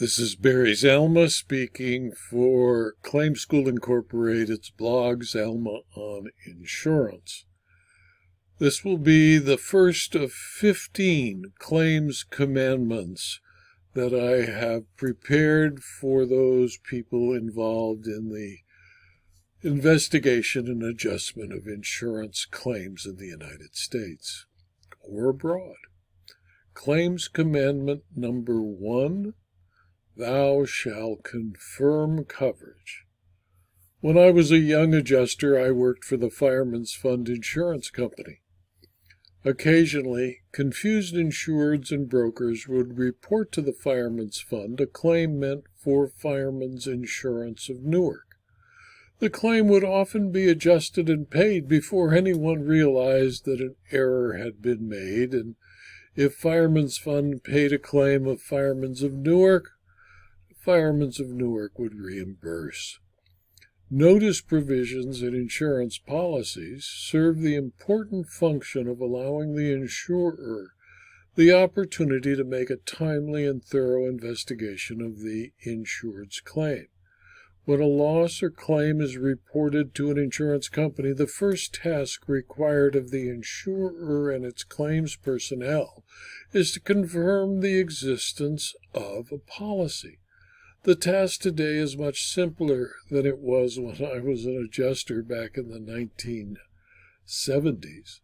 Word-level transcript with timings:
This 0.00 0.18
is 0.18 0.34
Barry 0.34 0.72
Zalma 0.72 1.30
speaking 1.30 2.12
for 2.12 2.94
Claim 3.02 3.36
School 3.36 3.68
Incorporated's 3.68 4.70
blog 4.70 5.24
Zalma 5.24 5.82
on 5.94 6.30
Insurance. 6.46 7.44
This 8.58 8.82
will 8.82 8.96
be 8.96 9.36
the 9.36 9.58
first 9.58 10.14
of 10.14 10.32
15 10.32 11.52
claims 11.58 12.24
commandments 12.24 13.40
that 13.92 14.14
I 14.14 14.50
have 14.50 14.84
prepared 14.96 15.82
for 15.82 16.24
those 16.24 16.78
people 16.78 17.34
involved 17.34 18.06
in 18.06 18.30
the 18.30 18.60
investigation 19.60 20.66
and 20.66 20.82
adjustment 20.82 21.52
of 21.52 21.66
insurance 21.66 22.46
claims 22.46 23.04
in 23.04 23.16
the 23.16 23.26
United 23.26 23.76
States 23.76 24.46
or 25.02 25.28
abroad. 25.28 25.76
Claims 26.72 27.28
Commandment 27.28 28.04
number 28.16 28.62
one 28.62 29.34
Thou 30.20 30.66
shalt 30.66 31.22
confirm 31.24 32.26
coverage. 32.26 33.06
When 34.00 34.18
I 34.18 34.30
was 34.30 34.52
a 34.52 34.58
young 34.58 34.92
adjuster, 34.92 35.58
I 35.58 35.70
worked 35.70 36.04
for 36.04 36.18
the 36.18 36.28
Fireman's 36.28 36.92
Fund 36.92 37.30
Insurance 37.30 37.88
Company. 37.88 38.42
Occasionally, 39.46 40.40
confused 40.52 41.14
insureds 41.14 41.90
and 41.90 42.06
brokers 42.06 42.68
would 42.68 42.98
report 42.98 43.50
to 43.52 43.62
the 43.62 43.72
Fireman's 43.72 44.38
Fund 44.38 44.78
a 44.78 44.86
claim 44.86 45.40
meant 45.40 45.64
for 45.74 46.06
Fireman's 46.06 46.86
Insurance 46.86 47.70
of 47.70 47.82
Newark. 47.82 48.26
The 49.20 49.30
claim 49.30 49.68
would 49.68 49.84
often 49.84 50.30
be 50.30 50.50
adjusted 50.50 51.08
and 51.08 51.30
paid 51.30 51.66
before 51.66 52.12
anyone 52.12 52.64
realized 52.64 53.46
that 53.46 53.62
an 53.62 53.76
error 53.90 54.34
had 54.34 54.60
been 54.60 54.86
made, 54.86 55.32
and 55.32 55.54
if 56.14 56.34
Fireman's 56.34 56.98
Fund 56.98 57.42
paid 57.42 57.72
a 57.72 57.78
claim 57.78 58.26
of 58.26 58.42
Fireman's 58.42 59.02
of 59.02 59.14
Newark, 59.14 59.70
Firemen's 60.64 61.18
of 61.18 61.30
Newark 61.30 61.78
would 61.78 61.94
reimburse. 61.94 62.98
Notice 63.90 64.40
provisions 64.40 65.22
in 65.22 65.34
insurance 65.34 65.98
policies 65.98 66.84
serve 66.84 67.40
the 67.40 67.56
important 67.56 68.28
function 68.28 68.86
of 68.86 69.00
allowing 69.00 69.54
the 69.54 69.72
insurer 69.72 70.74
the 71.34 71.52
opportunity 71.52 72.36
to 72.36 72.44
make 72.44 72.68
a 72.68 72.76
timely 72.76 73.46
and 73.46 73.64
thorough 73.64 74.06
investigation 74.06 75.00
of 75.00 75.20
the 75.20 75.52
insured's 75.64 76.40
claim. 76.40 76.88
When 77.64 77.80
a 77.80 77.86
loss 77.86 78.42
or 78.42 78.50
claim 78.50 79.00
is 79.00 79.16
reported 79.16 79.94
to 79.94 80.10
an 80.10 80.18
insurance 80.18 80.68
company, 80.68 81.12
the 81.12 81.26
first 81.26 81.74
task 81.74 82.28
required 82.28 82.94
of 82.94 83.10
the 83.10 83.28
insurer 83.28 84.30
and 84.30 84.44
its 84.44 84.64
claims 84.64 85.16
personnel 85.16 86.04
is 86.52 86.72
to 86.72 86.80
confirm 86.80 87.60
the 87.60 87.78
existence 87.78 88.74
of 88.92 89.32
a 89.32 89.38
policy. 89.38 90.18
The 90.84 90.94
task 90.94 91.42
today 91.42 91.76
is 91.76 91.98
much 91.98 92.26
simpler 92.26 92.92
than 93.10 93.26
it 93.26 93.36
was 93.36 93.78
when 93.78 94.02
I 94.02 94.20
was 94.20 94.46
an 94.46 94.56
adjuster 94.56 95.22
back 95.22 95.58
in 95.58 95.68
the 95.68 95.78
1970s, 95.78 98.20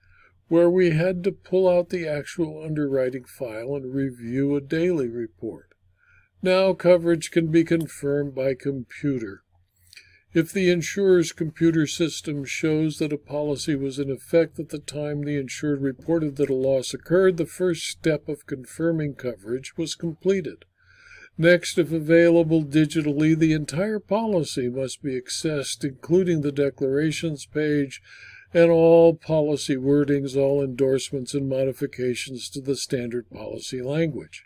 where 0.48 0.70
we 0.70 0.92
had 0.92 1.22
to 1.24 1.32
pull 1.32 1.68
out 1.68 1.90
the 1.90 2.08
actual 2.08 2.64
underwriting 2.64 3.24
file 3.24 3.76
and 3.76 3.94
review 3.94 4.56
a 4.56 4.62
daily 4.62 5.08
report. 5.08 5.74
Now 6.40 6.72
coverage 6.72 7.30
can 7.30 7.48
be 7.48 7.62
confirmed 7.62 8.34
by 8.34 8.54
computer. 8.54 9.42
If 10.32 10.50
the 10.50 10.70
insurer's 10.70 11.32
computer 11.32 11.86
system 11.86 12.46
shows 12.46 12.98
that 13.00 13.12
a 13.12 13.18
policy 13.18 13.74
was 13.74 13.98
in 13.98 14.10
effect 14.10 14.58
at 14.58 14.70
the 14.70 14.78
time 14.78 15.24
the 15.24 15.36
insured 15.36 15.82
reported 15.82 16.36
that 16.36 16.48
a 16.48 16.54
loss 16.54 16.94
occurred, 16.94 17.36
the 17.36 17.44
first 17.44 17.86
step 17.86 18.30
of 18.30 18.46
confirming 18.46 19.14
coverage 19.14 19.76
was 19.76 19.94
completed. 19.94 20.64
Next, 21.38 21.76
if 21.76 21.92
available 21.92 22.64
digitally, 22.64 23.38
the 23.38 23.52
entire 23.52 23.98
policy 23.98 24.70
must 24.70 25.02
be 25.02 25.20
accessed, 25.20 25.84
including 25.84 26.40
the 26.40 26.52
declarations 26.52 27.44
page 27.44 28.00
and 28.54 28.70
all 28.70 29.14
policy 29.14 29.76
wordings, 29.76 30.34
all 30.34 30.64
endorsements 30.64 31.34
and 31.34 31.46
modifications 31.46 32.48
to 32.50 32.62
the 32.62 32.74
standard 32.74 33.28
policy 33.28 33.82
language. 33.82 34.44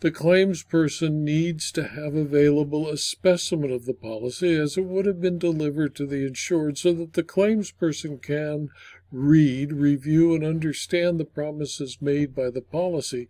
The 0.00 0.12
claims 0.12 0.62
person 0.62 1.24
needs 1.24 1.72
to 1.72 1.88
have 1.88 2.14
available 2.14 2.88
a 2.88 2.98
specimen 2.98 3.72
of 3.72 3.86
the 3.86 3.94
policy 3.94 4.54
as 4.54 4.76
it 4.76 4.84
would 4.84 5.06
have 5.06 5.20
been 5.20 5.38
delivered 5.38 5.96
to 5.96 6.06
the 6.06 6.24
insured 6.24 6.76
so 6.78 6.92
that 6.92 7.14
the 7.14 7.24
claims 7.24 7.72
person 7.72 8.18
can 8.18 8.68
read, 9.10 9.72
review, 9.72 10.34
and 10.34 10.44
understand 10.44 11.18
the 11.18 11.24
promises 11.24 11.98
made 12.00 12.34
by 12.34 12.50
the 12.50 12.60
policy 12.60 13.28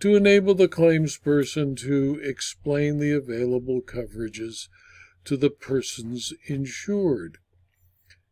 to 0.00 0.14
enable 0.14 0.54
the 0.54 0.68
claims 0.68 1.16
person 1.16 1.74
to 1.76 2.20
explain 2.22 2.98
the 2.98 3.12
available 3.12 3.80
coverages 3.80 4.68
to 5.24 5.36
the 5.36 5.50
persons 5.50 6.32
insured. 6.46 7.38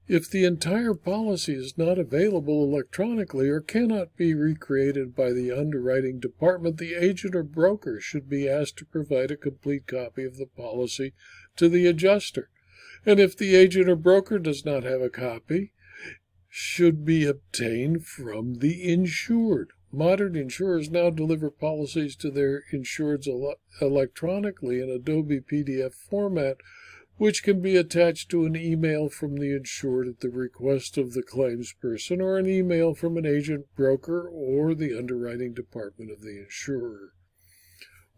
If 0.06 0.28
the 0.28 0.44
entire 0.44 0.92
policy 0.92 1.54
is 1.54 1.78
not 1.78 1.98
available 1.98 2.62
electronically 2.62 3.48
or 3.48 3.60
cannot 3.60 4.14
be 4.16 4.34
recreated 4.34 5.16
by 5.16 5.32
the 5.32 5.50
underwriting 5.50 6.20
department, 6.20 6.76
the 6.76 6.94
agent 6.94 7.34
or 7.34 7.42
broker 7.42 8.00
should 8.00 8.28
be 8.28 8.46
asked 8.46 8.76
to 8.78 8.84
provide 8.84 9.30
a 9.30 9.36
complete 9.36 9.86
copy 9.86 10.24
of 10.24 10.36
the 10.36 10.46
policy 10.46 11.14
to 11.56 11.70
the 11.70 11.86
adjuster. 11.86 12.50
And 13.06 13.18
if 13.18 13.34
the 13.34 13.54
agent 13.54 13.88
or 13.88 13.96
broker 13.96 14.38
does 14.38 14.64
not 14.64 14.82
have 14.82 15.00
a 15.00 15.08
copy, 15.08 15.72
should 16.50 17.04
be 17.04 17.24
obtained 17.24 18.06
from 18.06 18.56
the 18.56 18.86
insured. 18.86 19.72
Modern 19.96 20.34
insurers 20.34 20.90
now 20.90 21.08
deliver 21.08 21.52
policies 21.52 22.16
to 22.16 22.28
their 22.28 22.64
insureds 22.72 23.28
ele- 23.28 23.60
electronically 23.80 24.80
in 24.80 24.90
Adobe 24.90 25.40
PDF 25.40 25.94
format, 25.94 26.56
which 27.16 27.44
can 27.44 27.60
be 27.60 27.76
attached 27.76 28.28
to 28.30 28.44
an 28.44 28.56
email 28.56 29.08
from 29.08 29.36
the 29.36 29.54
insured 29.54 30.08
at 30.08 30.18
the 30.18 30.30
request 30.30 30.98
of 30.98 31.12
the 31.12 31.22
claims 31.22 31.72
person 31.80 32.20
or 32.20 32.38
an 32.38 32.48
email 32.48 32.92
from 32.92 33.16
an 33.16 33.24
agent, 33.24 33.66
broker, 33.76 34.28
or 34.28 34.74
the 34.74 34.98
underwriting 34.98 35.54
department 35.54 36.10
of 36.10 36.22
the 36.22 36.38
insurer. 36.42 37.12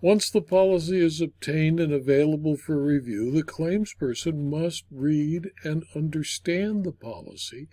Once 0.01 0.31
the 0.31 0.41
policy 0.41 0.99
is 0.99 1.21
obtained 1.21 1.79
and 1.79 1.93
available 1.93 2.57
for 2.57 2.83
review, 2.83 3.31
the 3.31 3.43
claims 3.43 3.93
person 3.99 4.49
must 4.49 4.85
read 4.91 5.51
and 5.63 5.85
understand 5.95 6.85
the 6.85 6.93
policy 6.93 7.69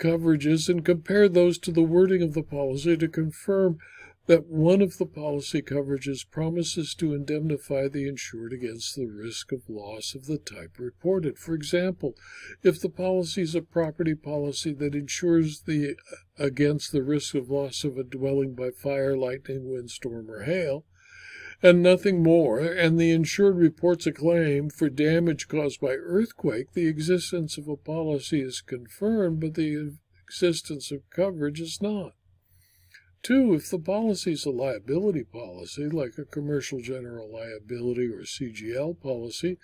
coverages 0.00 0.68
and 0.68 0.84
compare 0.84 1.28
those 1.28 1.58
to 1.58 1.70
the 1.70 1.82
wording 1.82 2.22
of 2.22 2.34
the 2.34 2.42
policy 2.42 2.96
to 2.96 3.06
confirm 3.06 3.78
that 4.26 4.46
one 4.46 4.80
of 4.80 4.98
the 4.98 5.06
policy 5.06 5.60
coverages 5.60 6.28
promises 6.28 6.94
to 6.94 7.14
indemnify 7.14 7.88
the 7.88 8.06
insured 8.08 8.52
against 8.52 8.94
the 8.94 9.06
risk 9.06 9.50
of 9.50 9.68
loss 9.68 10.14
of 10.14 10.26
the 10.26 10.38
type 10.38 10.78
reported. 10.78 11.36
For 11.36 11.54
example, 11.54 12.14
if 12.62 12.80
the 12.80 12.88
policy 12.88 13.42
is 13.42 13.54
a 13.54 13.62
property 13.62 14.14
policy 14.14 14.72
that 14.74 14.94
insures 14.94 15.62
the 15.62 15.96
against 16.38 16.92
the 16.92 17.02
risk 17.02 17.34
of 17.34 17.50
loss 17.50 17.82
of 17.82 17.98
a 17.98 18.04
dwelling 18.04 18.54
by 18.54 18.70
fire, 18.70 19.16
lightning, 19.16 19.68
windstorm, 19.68 20.30
or 20.30 20.44
hail, 20.44 20.84
and 21.62 21.82
nothing 21.82 22.22
more, 22.22 22.60
and 22.60 22.98
the 22.98 23.10
insured 23.10 23.56
reports 23.56 24.06
a 24.06 24.12
claim 24.12 24.70
for 24.70 24.88
damage 24.88 25.46
caused 25.46 25.80
by 25.80 25.92
earthquake, 25.92 26.72
the 26.72 26.86
existence 26.86 27.58
of 27.58 27.68
a 27.68 27.76
policy 27.76 28.40
is 28.40 28.62
confirmed, 28.62 29.40
but 29.40 29.54
the 29.54 29.92
existence 30.26 30.90
of 30.90 31.08
coverage 31.10 31.60
is 31.60 31.82
not. 31.82 32.12
Two, 33.22 33.52
if 33.52 33.68
the 33.68 33.78
policy 33.78 34.32
is 34.32 34.46
a 34.46 34.50
liability 34.50 35.24
policy, 35.24 35.88
like 35.90 36.16
a 36.16 36.24
commercial 36.24 36.80
general 36.80 37.30
liability 37.30 38.06
or 38.06 38.22
CGL 38.22 38.98
policy, 38.98 39.58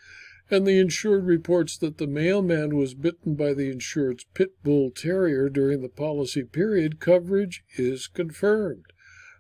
and 0.50 0.66
the 0.66 0.78
insured 0.78 1.24
reports 1.24 1.78
that 1.78 1.96
the 1.96 2.06
mailman 2.06 2.76
was 2.76 2.94
bitten 2.94 3.34
by 3.34 3.54
the 3.54 3.70
insured's 3.70 4.26
pit 4.34 4.62
bull 4.62 4.90
terrier 4.90 5.48
during 5.48 5.80
the 5.80 5.88
policy 5.88 6.44
period, 6.44 7.00
coverage 7.00 7.64
is 7.78 8.06
confirmed. 8.06 8.84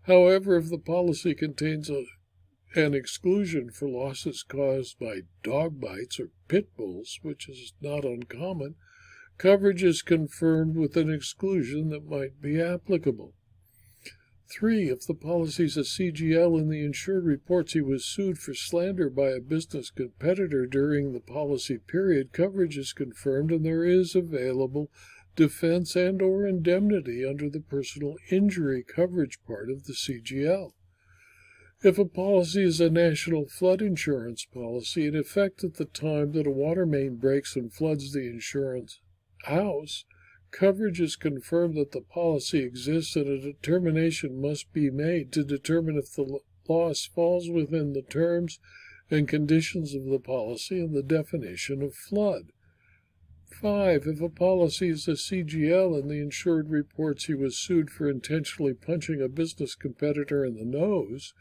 However, 0.04 0.56
if 0.56 0.70
the 0.70 0.78
policy 0.78 1.34
contains 1.34 1.90
a 1.90 2.04
an 2.76 2.94
exclusion 2.94 3.70
for 3.70 3.88
losses 3.88 4.42
caused 4.42 4.98
by 4.98 5.22
dog 5.42 5.80
bites 5.80 6.20
or 6.20 6.28
pit 6.46 6.68
bulls, 6.76 7.18
which 7.22 7.48
is 7.48 7.72
not 7.80 8.04
uncommon, 8.04 8.74
coverage 9.38 9.82
is 9.82 10.02
confirmed 10.02 10.76
with 10.76 10.96
an 10.96 11.10
exclusion 11.10 11.88
that 11.88 12.08
might 12.08 12.40
be 12.40 12.60
applicable. 12.60 13.32
Three, 14.48 14.90
if 14.90 15.06
the 15.06 15.14
policy 15.14 15.64
is 15.64 15.76
a 15.76 15.80
CGL 15.80 16.58
and 16.60 16.70
the 16.70 16.84
insured 16.84 17.24
reports 17.24 17.72
he 17.72 17.80
was 17.80 18.04
sued 18.04 18.38
for 18.38 18.54
slander 18.54 19.10
by 19.10 19.30
a 19.30 19.40
business 19.40 19.90
competitor 19.90 20.66
during 20.66 21.12
the 21.12 21.20
policy 21.20 21.78
period, 21.78 22.32
coverage 22.32 22.78
is 22.78 22.92
confirmed 22.92 23.50
and 23.50 23.64
there 23.64 23.84
is 23.84 24.14
available 24.14 24.90
defense 25.34 25.96
and 25.96 26.22
or 26.22 26.46
indemnity 26.46 27.24
under 27.24 27.50
the 27.50 27.60
personal 27.60 28.16
injury 28.30 28.84
coverage 28.84 29.38
part 29.46 29.68
of 29.68 29.84
the 29.84 29.94
CGL. 29.94 30.72
If 31.82 31.98
a 31.98 32.06
policy 32.06 32.62
is 32.62 32.80
a 32.80 32.88
national 32.88 33.48
flood 33.48 33.82
insurance 33.82 34.46
policy 34.46 35.06
in 35.06 35.14
effect 35.14 35.62
at 35.62 35.74
the 35.74 35.84
time 35.84 36.32
that 36.32 36.46
a 36.46 36.50
water 36.50 36.86
main 36.86 37.16
breaks 37.16 37.54
and 37.54 37.70
floods 37.70 38.12
the 38.12 38.26
insurance 38.26 38.98
house, 39.44 40.06
coverage 40.50 41.02
is 41.02 41.16
confirmed 41.16 41.76
that 41.76 41.92
the 41.92 42.00
policy 42.00 42.60
exists 42.60 43.14
and 43.14 43.28
a 43.28 43.38
determination 43.38 44.40
must 44.40 44.72
be 44.72 44.90
made 44.90 45.30
to 45.32 45.44
determine 45.44 45.98
if 45.98 46.14
the 46.14 46.40
loss 46.66 47.04
falls 47.04 47.50
within 47.50 47.92
the 47.92 48.02
terms 48.02 48.58
and 49.10 49.28
conditions 49.28 49.94
of 49.94 50.06
the 50.06 50.18
policy 50.18 50.80
and 50.80 50.94
the 50.94 51.02
definition 51.02 51.82
of 51.82 51.94
flood. 51.94 52.52
5. 53.60 54.06
If 54.06 54.20
a 54.20 54.28
policy 54.28 54.88
is 54.88 55.06
a 55.08 55.12
CGL 55.12 56.00
and 56.00 56.10
the 56.10 56.20
insured 56.20 56.70
reports 56.70 57.26
he 57.26 57.34
was 57.34 57.58
sued 57.58 57.90
for 57.90 58.08
intentionally 58.08 58.74
punching 58.74 59.20
a 59.20 59.28
business 59.28 59.74
competitor 59.74 60.44
in 60.44 60.56
the 60.56 60.64
nose, 60.64 61.32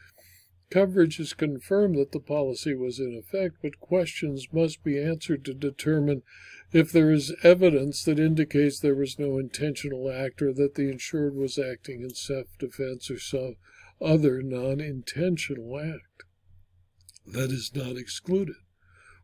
coverage 0.75 1.21
is 1.21 1.33
confirmed 1.33 1.95
that 1.95 2.11
the 2.11 2.19
policy 2.19 2.75
was 2.75 2.99
in 2.99 3.15
effect, 3.15 3.55
but 3.61 3.79
questions 3.79 4.49
must 4.51 4.83
be 4.83 4.99
answered 4.99 5.45
to 5.45 5.53
determine 5.53 6.21
if 6.73 6.91
there 6.91 7.11
is 7.11 7.33
evidence 7.43 8.03
that 8.03 8.19
indicates 8.19 8.77
there 8.77 8.93
was 8.93 9.17
no 9.17 9.37
intentional 9.37 10.11
act 10.11 10.41
or 10.41 10.51
that 10.51 10.75
the 10.75 10.89
insured 10.89 11.33
was 11.33 11.57
acting 11.57 12.01
in 12.01 12.13
self 12.13 12.47
defense 12.59 13.09
or 13.09 13.17
some 13.17 13.55
other 14.01 14.41
non 14.41 14.81
intentional 14.81 15.79
act. 15.79 16.25
That 17.25 17.51
is 17.51 17.71
not 17.73 17.95
excluded. 17.95 18.57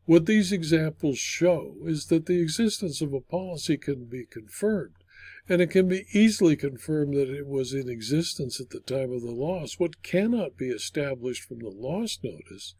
What 0.05 0.27
these 0.27 0.53
examples 0.53 1.17
show 1.17 1.75
is 1.83 2.05
that 2.05 2.27
the 2.27 2.41
existence 2.41 3.01
of 3.01 3.11
a 3.11 3.19
policy 3.19 3.75
can 3.75 4.05
be 4.05 4.25
confirmed, 4.25 5.00
and 5.49 5.61
it 5.61 5.71
can 5.71 5.87
be 5.87 6.05
easily 6.13 6.55
confirmed 6.55 7.13
that 7.15 7.29
it 7.29 7.47
was 7.47 7.73
in 7.73 7.89
existence 7.89 8.59
at 8.59 8.69
the 8.69 8.79
time 8.79 9.11
of 9.11 9.21
the 9.21 9.31
loss. 9.31 9.79
What 9.79 10.03
cannot 10.03 10.57
be 10.57 10.69
established 10.69 11.43
from 11.43 11.59
the 11.59 11.69
loss 11.69 12.19
notice 12.23 12.75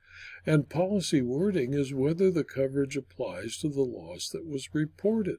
and 0.45 0.69
policy 0.69 1.21
wording 1.21 1.73
is 1.73 1.93
whether 1.93 2.29
the 2.31 2.43
coverage 2.43 2.97
applies 2.97 3.57
to 3.57 3.69
the 3.69 3.81
loss 3.81 4.29
that 4.29 4.45
was 4.45 4.73
reported. 4.73 5.37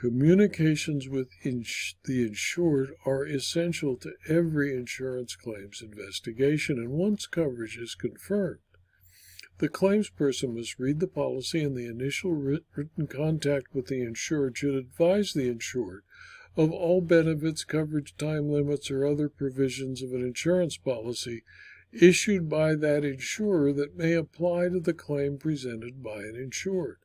Communications 0.00 1.08
with 1.08 1.30
ins- 1.44 1.94
the 2.04 2.26
insured 2.26 2.94
are 3.06 3.24
essential 3.24 3.96
to 3.96 4.12
every 4.28 4.76
insurance 4.76 5.36
claims 5.36 5.80
investigation, 5.80 6.78
and 6.78 6.90
once 6.90 7.26
coverage 7.26 7.78
is 7.78 7.94
confirmed, 7.94 8.60
the 9.58 9.68
claims 9.68 10.10
person 10.10 10.56
must 10.56 10.80
read 10.80 10.98
the 10.98 11.06
policy 11.06 11.62
and 11.62 11.76
the 11.76 11.86
initial 11.86 12.32
written 12.32 13.06
contact 13.06 13.72
with 13.72 13.86
the 13.86 14.02
insured 14.02 14.58
should 14.58 14.74
advise 14.74 15.32
the 15.32 15.48
insured 15.48 16.02
of 16.56 16.72
all 16.72 17.00
benefits, 17.00 17.64
coverage, 17.64 18.16
time 18.16 18.48
limits, 18.48 18.90
or 18.90 19.06
other 19.06 19.28
provisions 19.28 20.02
of 20.02 20.12
an 20.12 20.22
insurance 20.22 20.76
policy 20.76 21.42
issued 21.92 22.48
by 22.48 22.74
that 22.74 23.04
insurer 23.04 23.72
that 23.72 23.96
may 23.96 24.14
apply 24.14 24.68
to 24.68 24.80
the 24.80 24.94
claim 24.94 25.38
presented 25.38 26.02
by 26.02 26.18
an 26.22 26.34
insured. 26.36 26.98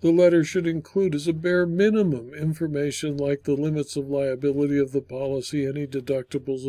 The 0.00 0.12
letter 0.12 0.44
should 0.44 0.68
include, 0.68 1.16
as 1.16 1.26
a 1.26 1.32
bare 1.32 1.66
minimum, 1.66 2.32
information 2.32 3.16
like 3.16 3.42
the 3.42 3.56
limits 3.56 3.96
of 3.96 4.08
liability 4.08 4.78
of 4.78 4.92
the 4.92 5.02
policy, 5.02 5.66
any 5.66 5.88
deductibles 5.88 6.64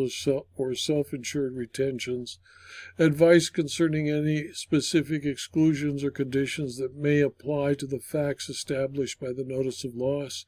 or 0.56 0.74
self 0.74 1.14
insured 1.14 1.54
retentions, 1.54 2.40
advice 2.98 3.48
concerning 3.48 4.10
any 4.10 4.52
specific 4.52 5.24
exclusions 5.24 6.02
or 6.02 6.10
conditions 6.10 6.76
that 6.78 6.96
may 6.96 7.20
apply 7.20 7.74
to 7.74 7.86
the 7.86 8.00
facts 8.00 8.48
established 8.48 9.20
by 9.20 9.32
the 9.32 9.44
notice 9.44 9.84
of 9.84 9.94
loss, 9.94 10.44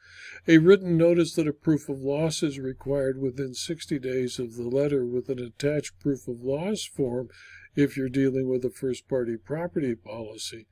a 0.49 0.59
written 0.59 0.97
notice 0.97 1.37
that 1.37 1.47
a 1.47 1.53
proof 1.53 1.89
of 1.89 2.03
loss 2.03 2.43
is 2.43 2.59
required 2.59 3.17
within 3.17 3.55
60 3.55 3.97
days 4.01 4.41
of 4.41 4.57
the 4.57 4.69
letter 4.69 5.07
with 5.07 5.29
an 5.29 5.39
attached 5.39 6.01
proof 6.01 6.27
of 6.27 6.43
loss 6.43 6.85
form 6.85 7.29
if 7.77 7.97
you're 7.97 8.09
dealing 8.09 8.49
with 8.49 8.65
a 8.65 8.71
first 8.71 9.09
party 9.09 9.37
property 9.37 9.95
policy 9.95 10.67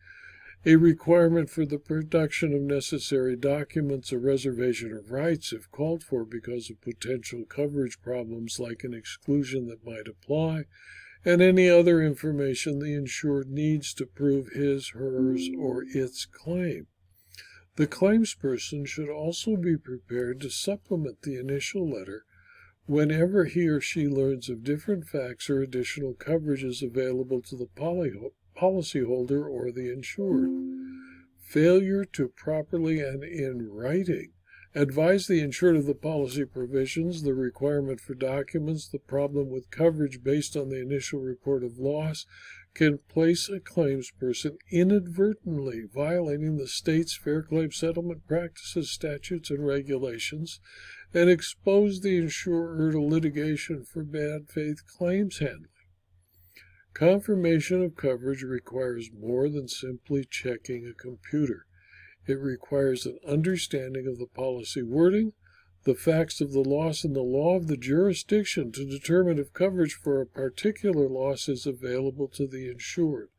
a 0.66 0.76
requirement 0.76 1.48
for 1.48 1.64
the 1.64 1.78
production 1.78 2.52
of 2.52 2.60
necessary 2.60 3.34
documents, 3.34 4.12
a 4.12 4.18
reservation 4.18 4.92
of 4.92 5.10
rights 5.10 5.52
if 5.52 5.70
called 5.70 6.02
for 6.02 6.24
because 6.24 6.68
of 6.68 6.80
potential 6.82 7.44
coverage 7.48 8.00
problems 8.02 8.60
like 8.60 8.84
an 8.84 8.92
exclusion 8.92 9.66
that 9.66 9.84
might 9.84 10.06
apply, 10.06 10.64
and 11.24 11.40
any 11.40 11.68
other 11.68 12.02
information 12.02 12.78
the 12.78 12.94
insured 12.94 13.48
needs 13.48 13.94
to 13.94 14.04
prove 14.04 14.48
his, 14.48 14.90
hers, 14.90 15.48
or 15.58 15.84
its 15.94 16.26
claim. 16.26 16.86
The 17.76 17.86
claims 17.86 18.34
person 18.34 18.84
should 18.84 19.08
also 19.08 19.56
be 19.56 19.78
prepared 19.78 20.40
to 20.40 20.50
supplement 20.50 21.22
the 21.22 21.38
initial 21.38 21.88
letter 21.88 22.24
whenever 22.84 23.44
he 23.44 23.68
or 23.68 23.80
she 23.80 24.08
learns 24.08 24.50
of 24.50 24.64
different 24.64 25.06
facts 25.06 25.48
or 25.48 25.62
additional 25.62 26.12
coverages 26.12 26.82
available 26.82 27.40
to 27.42 27.56
the 27.56 27.68
policyholder 28.60 29.48
or 29.48 29.70
the 29.70 29.90
insured. 29.92 30.50
Failure 31.40 32.04
to 32.04 32.28
properly 32.28 33.00
and 33.00 33.24
in 33.24 33.68
writing 33.70 34.32
advise 34.74 35.26
the 35.26 35.40
insured 35.40 35.74
of 35.74 35.86
the 35.86 35.94
policy 35.94 36.44
provisions, 36.44 37.22
the 37.22 37.34
requirement 37.34 38.00
for 38.00 38.14
documents, 38.14 38.86
the 38.86 38.98
problem 38.98 39.50
with 39.50 39.70
coverage 39.70 40.22
based 40.22 40.56
on 40.56 40.68
the 40.68 40.80
initial 40.80 41.20
report 41.20 41.64
of 41.64 41.78
loss 41.78 42.24
can 42.72 42.98
place 43.08 43.48
a 43.48 43.58
claims 43.58 44.12
person 44.12 44.56
inadvertently 44.70 45.82
violating 45.92 46.56
the 46.56 46.68
state's 46.68 47.16
Fair 47.16 47.42
Claim 47.42 47.72
Settlement 47.72 48.24
Practices 48.28 48.92
statutes 48.92 49.50
and 49.50 49.66
regulations 49.66 50.60
and 51.12 51.28
expose 51.28 52.00
the 52.00 52.16
insurer 52.16 52.92
to 52.92 53.02
litigation 53.02 53.84
for 53.84 54.04
bad 54.04 54.48
faith 54.48 54.86
claims 54.86 55.38
handling. 55.38 55.69
Confirmation 56.92 57.82
of 57.82 57.94
coverage 57.94 58.42
requires 58.42 59.12
more 59.12 59.48
than 59.48 59.68
simply 59.68 60.24
checking 60.24 60.86
a 60.86 60.92
computer. 60.92 61.64
It 62.26 62.38
requires 62.40 63.06
an 63.06 63.18
understanding 63.24 64.08
of 64.08 64.18
the 64.18 64.26
policy 64.26 64.82
wording, 64.82 65.32
the 65.84 65.94
facts 65.94 66.40
of 66.40 66.52
the 66.52 66.64
loss, 66.64 67.04
and 67.04 67.14
the 67.14 67.22
law 67.22 67.56
of 67.56 67.68
the 67.68 67.76
jurisdiction 67.76 68.72
to 68.72 68.84
determine 68.84 69.38
if 69.38 69.52
coverage 69.52 69.94
for 69.94 70.20
a 70.20 70.26
particular 70.26 71.08
loss 71.08 71.48
is 71.48 71.64
available 71.64 72.28
to 72.28 72.46
the 72.46 72.68
insured. 72.68 73.30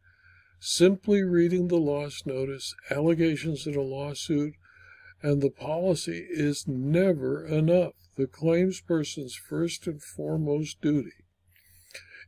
Simply 0.60 1.22
reading 1.22 1.68
the 1.68 1.78
loss 1.78 2.26
notice, 2.26 2.74
allegations 2.90 3.68
in 3.68 3.76
a 3.76 3.82
lawsuit, 3.82 4.54
and 5.22 5.42
the 5.42 5.52
policy 5.52 6.26
is 6.30 6.68
never 6.68 7.46
enough. 7.46 7.96
The 8.16 8.28
claims 8.28 8.80
person's 8.80 9.36
first 9.36 9.88
and 9.88 10.02
foremost 10.02 10.82
duty 10.82 11.21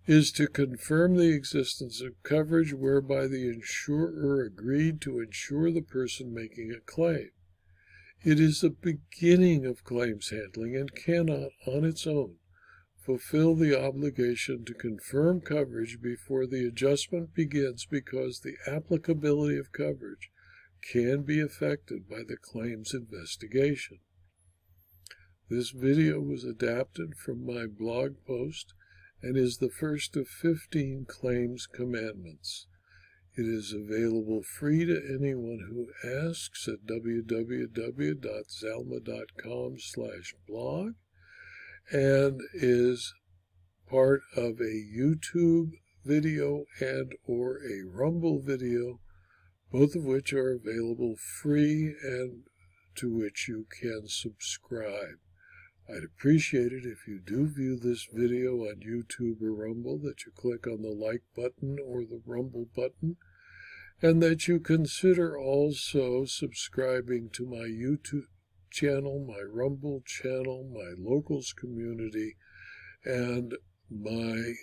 is 0.05 0.31
to 0.33 0.47
confirm 0.47 1.15
the 1.15 1.33
existence 1.33 2.01
of 2.01 2.21
coverage 2.23 2.73
whereby 2.73 3.27
the 3.27 3.47
insurer 3.47 4.43
agreed 4.43 4.99
to 5.01 5.21
insure 5.21 5.71
the 5.71 5.81
person 5.81 6.33
making 6.33 6.71
a 6.71 6.81
claim. 6.81 7.29
It 8.23 8.39
is 8.39 8.61
the 8.61 8.69
beginning 8.69 9.65
of 9.65 9.83
claims 9.83 10.29
handling 10.29 10.75
and 10.75 10.93
cannot, 10.93 11.51
on 11.65 11.85
its 11.85 12.05
own, 12.07 12.35
fulfill 12.97 13.55
the 13.55 13.77
obligation 13.77 14.63
to 14.65 14.73
confirm 14.73 15.41
coverage 15.41 15.99
before 16.01 16.47
the 16.47 16.65
adjustment 16.65 17.33
begins 17.33 17.85
because 17.85 18.39
the 18.39 18.55
applicability 18.65 19.57
of 19.57 19.73
coverage 19.73 20.31
can 20.81 21.23
be 21.23 21.39
affected 21.39 22.09
by 22.09 22.23
the 22.27 22.37
claims 22.37 22.93
investigation. 22.93 23.99
This 25.49 25.71
video 25.71 26.19
was 26.19 26.43
adapted 26.43 27.15
from 27.15 27.45
my 27.45 27.65
blog 27.67 28.15
post 28.25 28.73
and 29.23 29.37
is 29.37 29.57
the 29.57 29.69
first 29.69 30.17
of 30.17 30.27
15 30.27 31.05
claims 31.07 31.65
commandments. 31.65 32.67
It 33.35 33.47
is 33.47 33.73
available 33.73 34.43
free 34.43 34.85
to 34.85 35.01
anyone 35.09 35.61
who 35.69 35.87
asks 36.07 36.67
at 36.67 36.85
www.zalma.com 36.85 39.79
slash 39.79 40.35
blog 40.47 40.93
and 41.89 42.39
is 42.53 43.11
part 43.89 44.21
of 44.35 44.59
a 44.59 44.83
YouTube 44.95 45.71
video 46.03 46.65
and 46.79 47.15
or 47.25 47.59
a 47.65 47.81
Rumble 47.85 48.39
video, 48.41 48.99
both 49.71 49.95
of 49.95 50.03
which 50.03 50.31
are 50.33 50.51
available 50.51 51.15
free 51.41 51.95
and 52.03 52.43
to 52.95 53.09
which 53.09 53.47
you 53.47 53.65
can 53.81 54.07
subscribe. 54.07 55.17
I'd 55.89 56.03
appreciate 56.03 56.71
it 56.71 56.85
if 56.85 57.07
you 57.07 57.19
do 57.19 57.47
view 57.47 57.77
this 57.77 58.07
video 58.11 58.61
on 58.61 58.81
YouTube 58.81 59.41
or 59.41 59.53
Rumble, 59.53 59.99
that 59.99 60.25
you 60.25 60.31
click 60.33 60.65
on 60.65 60.81
the 60.81 60.89
like 60.89 61.23
button 61.35 61.77
or 61.85 62.01
the 62.01 62.21
Rumble 62.25 62.67
button, 62.75 63.17
and 64.01 64.21
that 64.23 64.47
you 64.47 64.59
consider 64.59 65.37
also 65.37 66.25
subscribing 66.25 67.29
to 67.33 67.45
my 67.45 67.67
YouTube 67.67 68.27
channel, 68.71 69.25
my 69.27 69.41
Rumble 69.41 70.01
channel, 70.05 70.69
my 70.73 70.93
locals 70.97 71.53
community, 71.53 72.35
and 73.05 73.55
my 73.89 74.53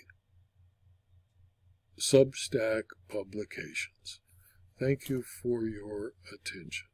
Substack 1.99 2.83
publications. 3.07 4.21
Thank 4.79 5.07
you 5.07 5.21
for 5.21 5.65
your 5.65 6.13
attention. 6.33 6.90